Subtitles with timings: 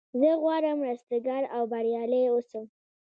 [0.19, 2.65] زه غواړم رستګار او بریالی اوسم.